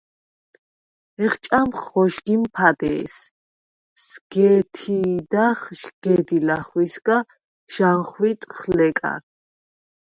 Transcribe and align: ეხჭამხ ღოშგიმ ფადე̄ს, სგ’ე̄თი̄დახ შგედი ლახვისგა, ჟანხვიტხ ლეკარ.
ეხჭამხ 1.23 1.79
ღოშგიმ 1.89 2.43
ფადე̄ს, 2.53 3.15
სგ’ე̄თი̄დახ 4.05 5.59
შგედი 5.79 6.37
ლახვისგა, 6.47 7.17
ჟანხვიტხ 7.73 8.57
ლეკარ. 8.77 9.21